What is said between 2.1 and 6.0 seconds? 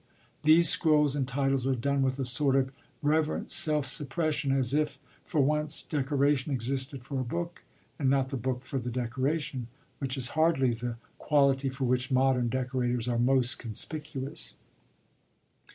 a sort of reverent self suppression, as if, for once,